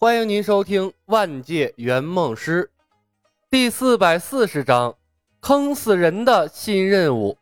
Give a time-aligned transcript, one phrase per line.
[0.00, 2.62] 欢迎您收听《万界圆梦师》
[3.50, 4.94] 第四百四十章：
[5.40, 7.36] 坑死人的新任务。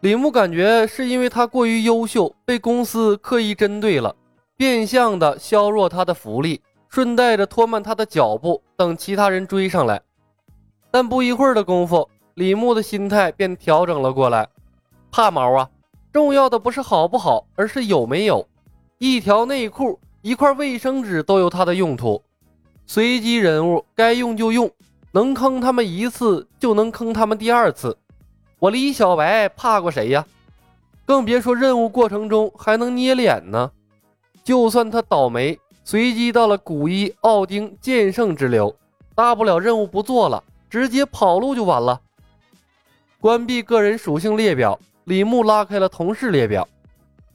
[0.00, 4.16] 李牧感觉是因为他过于优秀，被公司刻意针对了，
[4.56, 10.00] 变相的削弱他的福利，顺带着拖慢他的脚步，等其他人追上来。
[10.90, 14.48] 但不一会儿的功夫，李牧的心态便调整了过来。
[15.12, 15.68] 怕毛啊！
[16.14, 18.48] 重要的不是好不好，而是有没有
[18.96, 20.00] 一条内裤。
[20.22, 22.22] 一块卫生纸都有它的用途，
[22.86, 24.70] 随机人物该用就用，
[25.12, 27.96] 能坑他们一次就能坑他们第二次。
[28.58, 30.26] 我李小白怕过谁呀？
[31.06, 33.70] 更别说任务过程中还能捏脸呢。
[34.44, 38.76] 就算他倒霉，随机到了古一、奥丁、剑圣之流，
[39.14, 41.98] 大不了任务不做了，直接跑路就完了。
[43.20, 46.68] 关闭个人属性列表，李牧拉开了同事列表，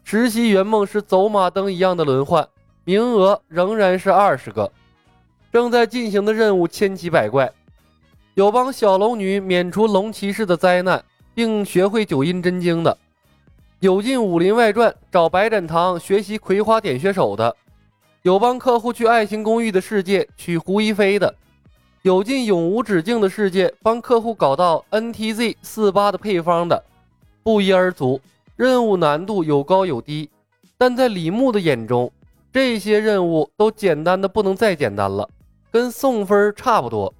[0.04, 2.48] 实习圆梦是走马灯一样的轮换。
[2.86, 4.72] 名额仍然是二十个，
[5.52, 7.52] 正在进行的任务千奇百怪，
[8.36, 12.96] 有帮小龙女免除龙骑士的灾难，并学会九阴真经的；
[13.80, 17.52] 有进武林外传找白展堂学习葵花点穴手的；
[18.22, 21.34] 有帮客户去爱情公寓的世界取胡一菲的；
[22.04, 26.84] 有进永无止境的世界帮客户搞到 NTZ 四八的配方的，
[27.42, 28.22] 不一而足。
[28.56, 30.30] 任务难度有高有低，
[30.78, 32.12] 但在李牧的眼中。
[32.56, 35.30] 这些任务都简单的不能再简单了，
[35.70, 37.14] 跟送分差不多。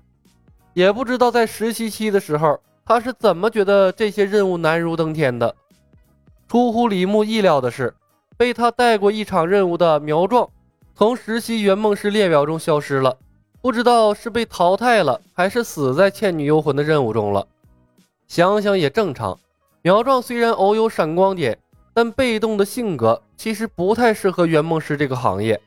[0.74, 5.54] 也不知道在实习期的时候，他是怎么觉得这些任务难如登天的。
[6.48, 7.94] 出乎李牧意料的是，
[8.38, 10.48] 被他带过一场任务的苗壮，
[10.96, 13.18] 从实习圆梦师列表中消失了。
[13.62, 17.46] 不知道是被淘汰了，还是死在《倩女幽魂》的任务中了。
[18.30, 19.38] 想想也正常，
[19.82, 21.60] 苗壮虽然偶有闪光点。
[21.96, 25.62] 但被动的性格其实不太适合圆梦师这个行业。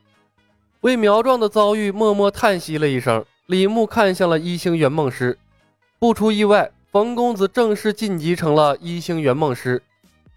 [0.82, 5.38] 为苗壮的遭遇默默叹息了一声，李牧看向了一星圆梦师。
[5.98, 9.82] 不出意外，冯公子正式晋级成了一星圆梦师。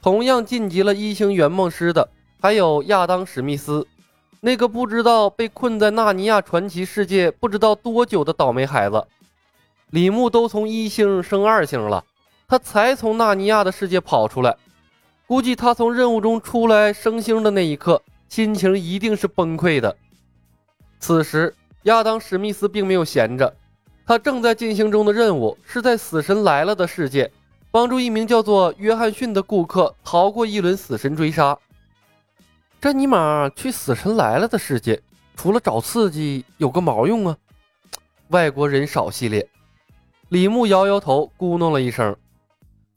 [0.01, 2.07] 同样晋级了一星圆梦师的
[2.39, 3.85] 还有亚当史密斯，
[4.39, 9.05] 那个不知道被困在纳尼亚传奇世界不知道多久的倒霉孩子。
[9.89, 12.05] 李牧都从一星升二星了，
[12.47, 14.55] 他才从纳尼亚的世界跑出来。
[15.31, 19.95] 估计他从任务中出来升星的那一刻，心情一定是崩溃的。
[20.99, 23.55] 此时，亚当·史密斯并没有闲着，
[24.05, 27.31] 他正在进行中的任务是在“死神来了”的世界，
[27.71, 31.57] 帮助一名叫做约翰逊的顾客逃过一轮死神追杀。
[32.81, 35.01] 这尼玛去“死神来了”的世界，
[35.37, 37.37] 除了找刺激，有个毛用啊！
[38.31, 39.47] 外国人少系列，
[40.27, 42.13] 李牧摇摇头，咕哝了一声。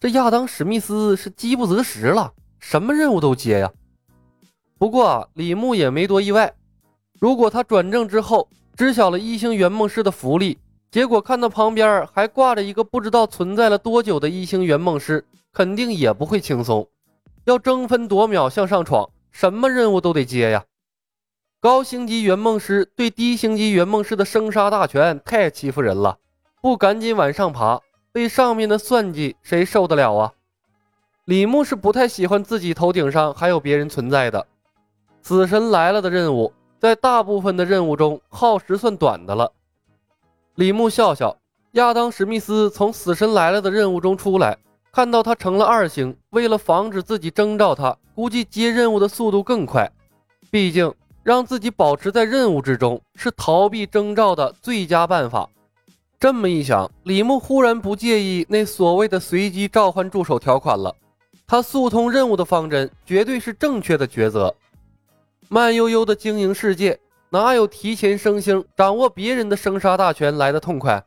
[0.01, 3.73] 这亚当·史密斯是饥不择食了，什么任务都接呀。
[4.77, 6.53] 不过李牧也没多意外，
[7.19, 10.59] 如果他转正之后知晓了一星圆梦师的福利，
[10.91, 16.87] 结果看到旁边还挂着一个不知道存在了多久的一星圆梦师，肯定也不会轻松，
[17.45, 20.65] 要争分夺秒向上闯，什么任务都得接呀。
[21.61, 26.19] 高星级圆梦师对低星级圆梦师的生杀大权太欺负人了，
[26.61, 27.81] 不赶紧往上爬。
[28.15, 30.33] 被上面的算计，谁受得了啊？
[31.25, 34.47] 李牧是不太喜欢自己头顶上还有别人存在的。
[35.21, 39.51] 死神来了的任务，在大部分的任务中耗时算短的了。
[40.55, 41.37] 李牧笑笑，
[41.73, 44.57] 亚当史密斯从死神来了的任务中出来，
[44.93, 49.91] 看到他成了二星，为了防止自己征召他，估计接任务的速度更快。
[50.53, 55.51] 毕竟让自己保持在任务之中，是逃避征召的最佳办法。
[56.25, 60.97] 这么一想，李牧忽然不介意那所谓的随机召唤助手条款了。
[61.47, 64.55] 他速通任务的方针绝对是正确的抉择。
[65.51, 66.99] 慢悠悠的经营世界，
[67.29, 71.05] 哪有提前升星、掌握别人的生杀大权来的痛快？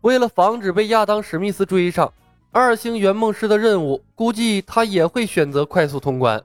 [0.00, 2.10] 为了防止被亚当·史密斯追上，
[2.50, 6.42] 二星圆梦师的任务估计他也会选择快速通关。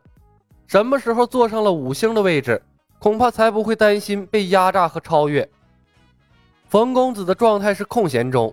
[0.67, 2.61] 什么时候坐上了五星的位置，
[2.99, 5.49] 恐怕才不会担心被压榨和超越。
[6.73, 8.51] 冯公子的状态是空闲中，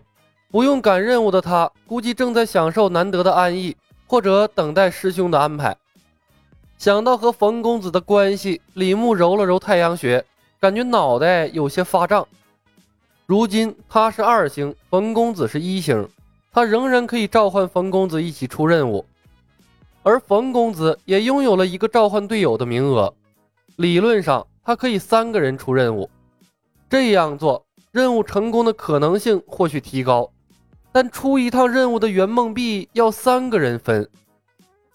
[0.51, 3.75] 不用赶任务的他，估计正在享受难得的安逸，
[4.07, 5.75] 或者等待师兄的安排。
[6.77, 10.23] 想到和冯公子的关系，李牧揉了揉太阳穴，
[10.61, 12.29] 感觉脑袋有些发胀。
[13.25, 16.07] 如今他是二星，冯公子是一星，
[16.53, 19.03] 他仍然可以召唤冯公子一起出任务，
[20.03, 23.15] 而冯公子也拥有了一个召唤队友的名额。
[23.77, 26.11] 理论上，他可以三个人出任务。
[26.91, 27.65] 这样做。
[27.93, 30.31] 任务成功的可能性或许提高，
[30.93, 34.09] 但出一趟任务的圆梦币要三个人分。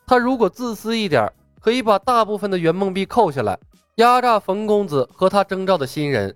[0.08, 3.60] 他如果自私一点，可以把大部分的圆梦币扣下来，
[3.96, 6.34] 压榨冯公子和他征召的新人。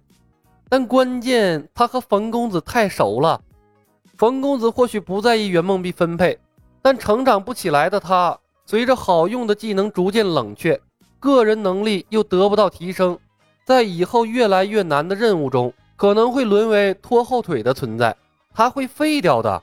[0.67, 3.39] 但关键，他和冯公子太熟了。
[4.17, 6.37] 冯公子或许不在意圆梦币分配，
[6.81, 10.79] 但成长不起来的他，随着好用的技能逐渐冷却，
[11.21, 13.17] 个人能力又得不到提升，
[13.65, 18.15] 在以后越来越难的任务中，可能会沦为拖后腿的存在。
[18.53, 19.61] 他会废掉的。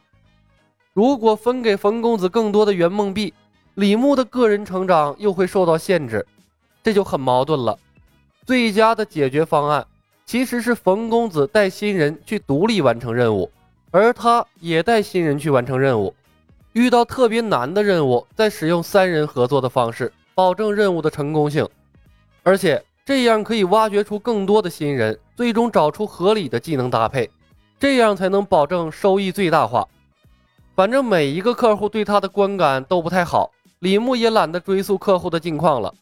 [0.93, 3.33] 如果分给冯公子更多的圆梦币，
[3.75, 6.27] 李牧的个人成长又会受到限制，
[6.83, 7.79] 这就很矛盾了。
[8.45, 9.87] 最佳的解决方案。
[10.27, 13.49] 其实是冯公子带新人去独立完成任务，
[13.93, 16.13] 而他也带新人去完成任务。
[16.73, 21.65] 遇到特别难的任务，再使用三人合作的方式，保证任务的成功性。
[22.43, 27.31] 而且这样可以挖掘出更多的新人，最终找出合理的技能搭配，
[27.79, 29.87] 这样才能保证收益最大化。
[30.75, 35.95] 反正每一个客户对他的观感都不太好，李牧也懒得追溯客户的近况了，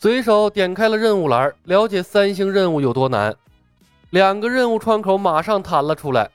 [0.00, 3.36] 随手点开了任务栏，了解三星任务有多难。
[4.08, 6.30] 两个任务窗口马上弹了出来。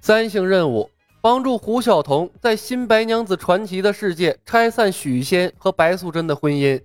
[0.00, 0.88] 三星任务：
[1.20, 6.80] 帮助胡晓彤在新白娘子传奇的世界拆散许仙和白素贞的婚姻，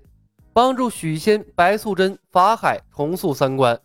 [0.54, 3.80] 帮助许仙、白素贞、法海重塑三观，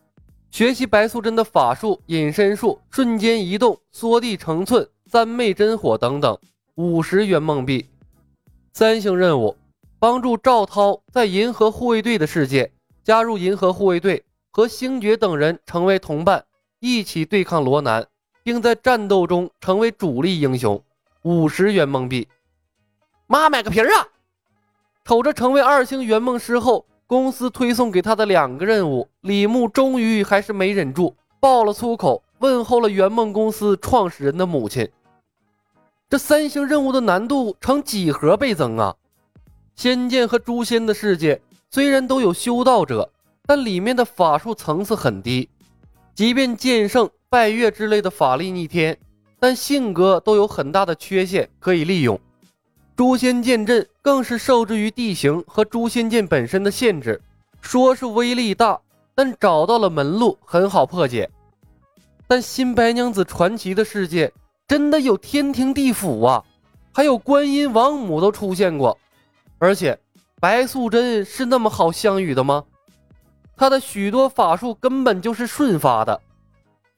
[0.51, 6.37] 学习白素贞的法术、隐身术、瞬间移动、缩地成寸、三昧真火等等。
[6.75, 7.89] 五十元梦币。
[8.73, 9.57] 三星任务：
[9.99, 12.71] 帮助赵涛在银河护卫队的世界
[13.03, 14.23] 加入银河护卫队。
[14.51, 16.43] 和星爵等人成为同伴，
[16.81, 18.07] 一起对抗罗南，
[18.43, 20.83] 并在战斗中成为主力英雄。
[21.25, 22.27] 五十元梦币，
[23.27, 24.09] 妈买个皮儿啊！
[25.07, 34.91] 瞅着成为二星圆梦师后，公司推送给他的两个任务，李牧终于还是没忍住，爆了粗口，问候了圆梦公司创始人的母亲。
[36.11, 38.97] 这三星任务的难度呈几何倍增啊！
[39.77, 43.09] 仙剑和诛仙的世界虽然都有修道者。
[43.49, 45.49] 但里面的法术层次很低，
[46.17, 48.99] 即便剑圣、拜月之类的法力逆天，
[49.39, 52.19] 但性格都有很大的缺陷可以利用。
[52.97, 57.21] 诛仙剑阵更是受制于地形和诛仙剑本身的限制，
[57.61, 58.81] 说是威力大，
[59.15, 61.29] 但找到了门路很好破解。
[62.27, 64.33] 但新白娘子传奇的世界
[64.67, 66.43] 真的有天庭地府啊，
[66.91, 68.99] 还有观音王母都出现过，
[69.59, 69.99] 而且
[70.41, 72.65] 白素贞是那么好相遇的吗？
[73.59, 76.19] 她的许多法术根本就是瞬发的，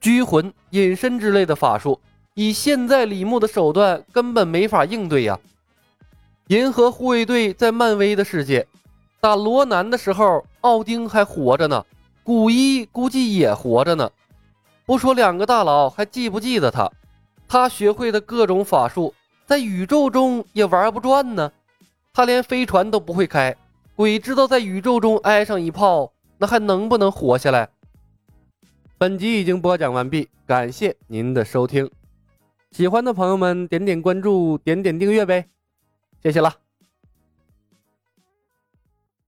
[0.00, 2.00] 拘魂、隐身之类的法术，
[2.34, 5.36] 以现在李牧的手段根本没法应对呀。
[6.48, 8.66] 银河护卫队在漫威的世界
[9.20, 11.84] 打罗南的时候，奥丁还活着呢，
[12.22, 14.10] 古一估计也活着呢。
[14.86, 16.90] 不说两个大佬还记不记得他，
[17.46, 19.12] 他学会的各种法术
[19.44, 21.52] 在宇宙中也玩不转呢。
[22.14, 23.54] 他连飞船都不会开，
[23.94, 26.10] 鬼知道在宇宙中挨上一炮。
[26.38, 27.68] 那还能不能活下来？
[28.96, 31.90] 本集已经播讲完毕，感谢您的收听。
[32.70, 35.46] 喜欢的朋友们点点关注，点点订阅呗，
[36.22, 36.67] 谢谢了。